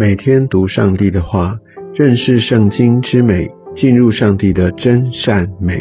[0.00, 1.58] 每天读上帝的话，
[1.94, 5.78] 认识圣经之美，进入上帝的真善美。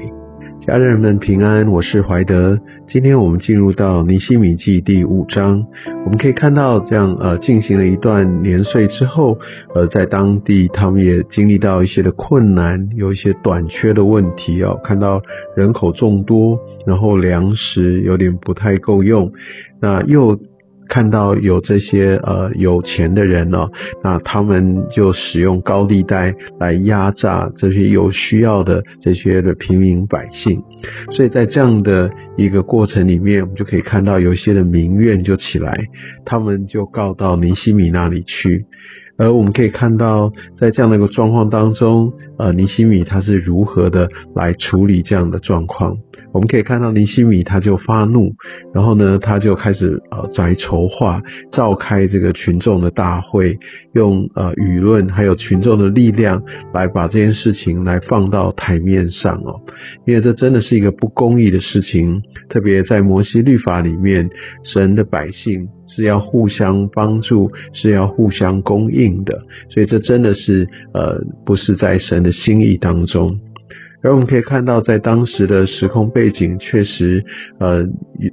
[0.68, 2.60] 家人们平安，我是怀德。
[2.90, 5.66] 今天我们进入到尼西米记第五章，
[6.04, 9.40] 我们可以看到这样呃进行了一段年岁之后，
[9.74, 15.22] 呃在当地他们也经历到一些的困难，有一些短缺的问题哦，看到
[15.56, 19.32] 人口众多，然后粮食有点不太够用，
[19.80, 20.38] 那又。
[20.90, 23.70] 看到有这些呃有钱的人呢，
[24.04, 30.62] 那他们就使用高利贷来压榨这些有需要的这些的平民百姓，
[31.12, 35.72] 所以在这样的一个过程里面，我们就可以看到有一些的民怨就起来，
[36.26, 38.66] 他们就告到尼西米那里去，
[39.18, 45.98] 而我们可以看到在这样的一个状况当中，呃，尼西米他是如何的来处理这样的状况。
[46.32, 48.34] 我们可以看到尼西米他就发怒，
[48.74, 51.22] 然后呢，他就开始呃在筹划
[51.52, 53.58] 召开这个群众的大会，
[53.94, 59.62] 用呃舆论还有群众的力量来把这件事情来放到台面上哦，
[60.06, 64.30] 因为这真的是一个不公义的事情，特别在摩西律法里面，
[64.64, 73.40] 神的百姓是要互相帮助，是要互相供应的，所以这真的是呃不是在神的心意当中。
[74.02, 77.26] 而我们可以看到，在当时的时空背景，确实，
[77.60, 77.86] 呃，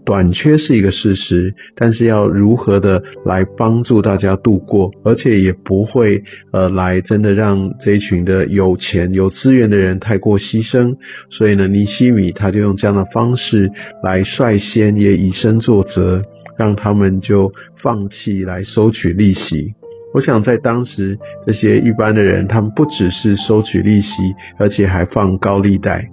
[0.04, 6.22] 短缺是一个事实，但是要如何的来帮助大家度过，而且也不会，
[6.52, 10.96] 呃，来真的让这一群的有钱有资源的人太过牺牲，
[11.30, 13.70] 所以呢，尼西米他就用这样的方式
[14.02, 16.22] 来率先也以身作则，
[16.56, 19.74] 让他们就放弃来收取利息。
[20.16, 24.08] 我想在当时，这些一般的人，他们不只是收取利息，
[24.58, 26.08] 而且还放高利贷。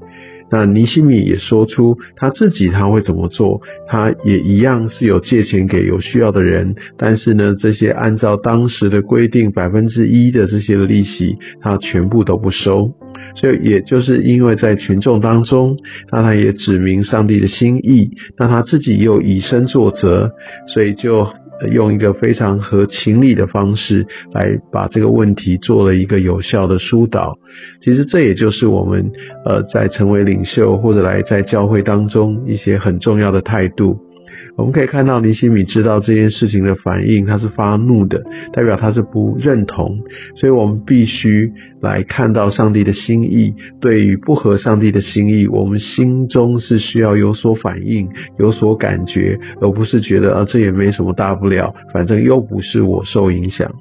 [0.52, 12.92] 那尼西米也说出他自己他会怎么做，他也一样是有借钱给有需要的人，但是呢，这些按照当时的规定百分之一的这些利息，他全部都不收。
[13.38, 15.78] 所以也就是因为在群众当中，
[16.12, 20.31] 那他也指明上帝的心意，那他自己又以身作则，
[20.74, 21.25] 所以就。
[21.72, 27.38] 用一个非常合情理的方式来把这个问题做了一个有效的疏导。
[27.81, 29.12] 其实这也就是我们
[29.46, 34.12] 呃在成为领袖或者来在教会当中一些很重要的态度。
[34.56, 38.22] 我们可以看到尼西米知道这件事情的反应，他是发怒的，
[38.53, 40.00] 代表他是不认同，
[40.36, 43.56] 所以我们必须来看到上帝的心意。
[43.81, 53.72] 对于不合上帝的心意，我们心中是需要有所反应、有所感觉，而不是觉得啊这也没什么大不了，反正又不是我受影响。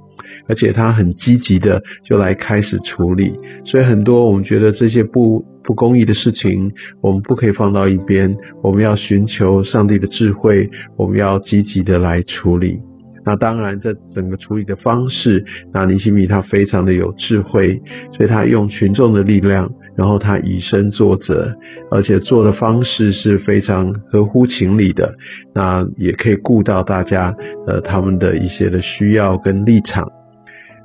[0.49, 3.33] 而且他很积极的就来开始处理，
[3.65, 12.81] 所以很多我们觉得这些不不公义的事情，我们不可以放到一边，我们要寻求上帝的智慧，我们要积极的来处理。
[13.25, 17.81] 那当然，这整个处理的方式，那尼西米他非常的有智慧，
[18.17, 21.55] 所以他用群众的力量，然后他以身作则，
[21.93, 25.15] 而且做的方式是非常合乎情理的，
[25.55, 27.33] 那也可以顾到大家
[27.69, 30.11] 呃他们的一些的需要跟立场。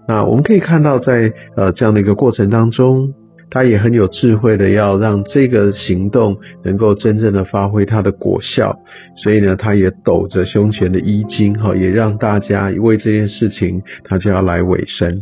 [0.08, 3.14] 那我们可以看到，在呃这样的一个过程当中，
[3.50, 8.78] 他也很有智慧的，要让这个行动能够真正的发挥它的果效，
[9.24, 15.22] 所以呢，他也抖着胸前的衣襟，哈，也让大家为这件事情，他就要来尾声。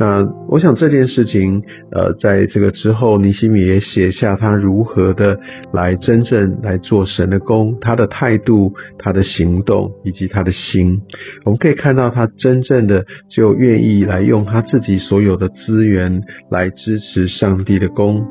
[0.00, 1.62] 那我想这件事情，
[1.92, 5.38] 呃，在这个之后，尼西米也写下他如何的
[5.74, 11.02] 来真正来做神的工，他的态度、他的行动以及他的心，
[11.44, 18.24] 我们可以看到他真正的就愿意来用他自己所有的资源来支持上帝的工，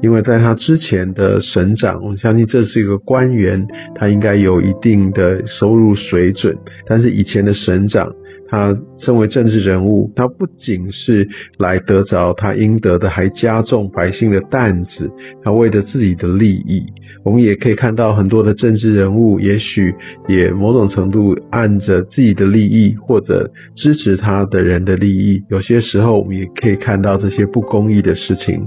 [0.00, 8.12] 因为在他之前的省长，我相信这是一个官员，他应该有一定的收入水准，但是以前的省长。
[8.48, 11.28] 他身为政治人物，他不仅是
[11.58, 15.10] 来得着他应得的，还加重百姓的担子。
[15.44, 16.84] 他为了自己的利益，
[17.24, 19.94] 我们也可以看到很多的政治人物，也许
[20.28, 25.42] 也某种程度按着自己的利益或者支持他的人的利益。
[25.50, 28.66] 有些时候，我们也可以看到这些不公义的事情。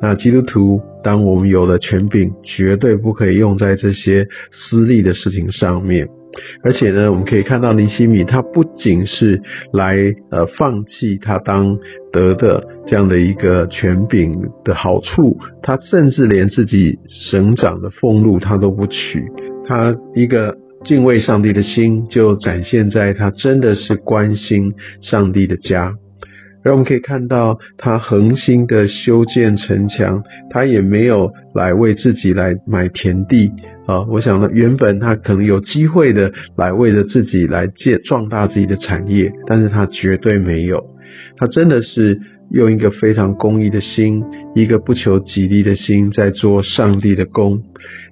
[0.00, 6.08] 那基督徒，当我们有了权柄，绝对不可以用在这些私利的事情上面。
[6.62, 9.40] 而且呢，我们可以看到尼西米他不仅是
[9.72, 9.96] 来
[10.30, 11.78] 呃放弃他当
[12.12, 14.32] 得的这样的一个权柄
[14.62, 19.24] 的好处，他甚至连自己省长的俸禄他都不取，
[19.66, 25.94] 他一个敬畏上帝的心就展现在他真的是关心上帝的家。
[26.64, 33.52] 而我们可以看到，他恒心的修建城墙，他也没有来为自己来买田地
[33.86, 34.02] 啊。
[34.08, 40.84] 我想呢，原本他可能有机会的来为着自己来建壮大自己的产业，但是他绝对没有。
[41.36, 42.20] 他真的是
[42.50, 47.62] 用一个非常公益的心，一个不求己利的心，在做上帝的工。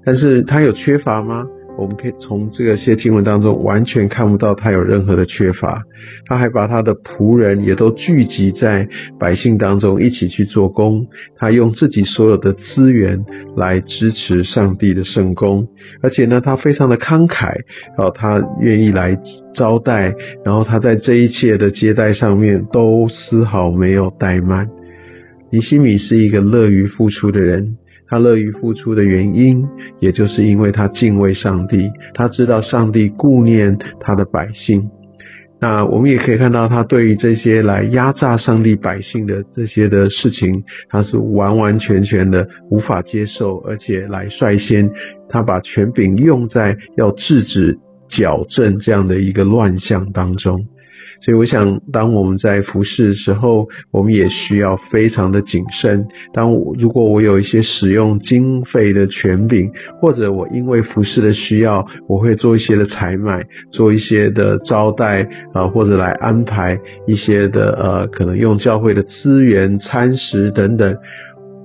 [0.05, 1.47] 但是他有缺乏吗？
[1.79, 5.83] 我们可以从这个些经文当中完全看不到他有任何的缺乏，
[6.27, 8.89] 他还把他的仆人也都聚集在
[9.21, 11.07] 百姓当中一起去做工，
[11.37, 13.25] 他用自己所有的资源
[13.57, 15.69] 来支持上帝的圣工，
[16.03, 17.61] 而且呢，他非常的慷慨，
[17.99, 19.19] 哦，他愿意来
[19.55, 20.15] 招待，
[20.45, 24.69] 然后他在这一切的接待上面都丝毫没有怠慢。
[25.53, 27.77] 尼西米是一个乐于付出的人。
[28.09, 29.67] 他乐于付出的原因，
[30.01, 34.91] 也就是因为他敬畏上帝，他知道上帝顾念他的百姓。
[35.59, 44.91] 那我们也可以看到，他对于这些来压榨上帝百姓的这些的事情，他是完完全全的无法接受，而且来率先，
[45.31, 47.79] 他把权柄用在要制止、
[48.11, 50.67] 矫正这样的一个乱象当中。
[51.23, 56.07] 所以我想，当我们在服侍的时候，我们也需要非常的谨慎。
[56.33, 59.71] 当如果我有一些使用经费的权柄，
[60.01, 70.97] 或者我因为服侍的需要，我会做一些的采买，做一些的招待啊，或者来安排一些的呃，可能用教会的资源、餐食等等。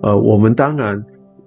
[0.02, 1.04] 呃，我们当然。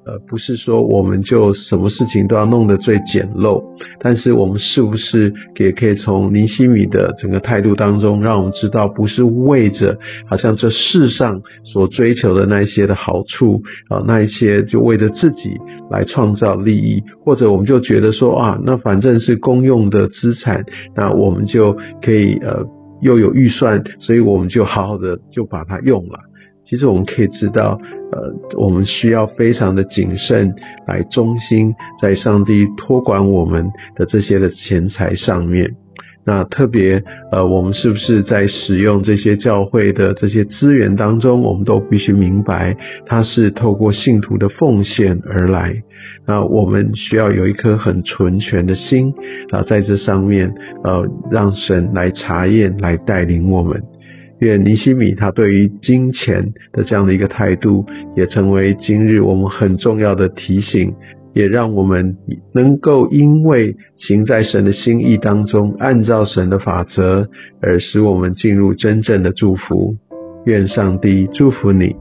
[0.07, 3.63] 呃，不是说我们就什么事情都要弄得最简陋，
[4.01, 15.57] 但是我们是不是也可以从尼西米的整个态度当中，让我们知道，不是为着好像这世上所追求的那一些的好处啊，那一些就为着自己
[15.91, 22.67] 来创造利益，或者我们就觉得说啊，那反正是公用的资产，那我们就可以呃
[23.01, 26.19] 又有预算，所以我们就好好的就把它用了。
[26.75, 27.79] 其实我们可以知道，
[28.11, 30.53] 呃，我们需要非常的谨慎，
[30.89, 31.73] 来忠心
[32.03, 35.77] 在上帝托管我们的这些的钱财上面。
[36.27, 42.77] 那特别，呃，我们是不是在使用这些教会的这些资源当中，我们都必须明白，
[43.07, 45.81] 它是透过信徒的奉献而来。
[46.27, 49.15] 那我们需要有一颗很纯全的心
[49.53, 53.81] 啊，在这上面，呃，让神来查验，来带领我们。
[54.41, 57.87] 愿尼西米他对于金钱的这样的一个态度，
[58.17, 60.93] 也成为今日我们很重要的提醒，
[61.35, 62.17] 也让我们
[62.53, 67.29] 能够因为行在神的心意当中，按照神的法则，
[67.61, 69.97] 而使我们进入真正的祝福。
[70.45, 71.97] 愿上帝祝福你。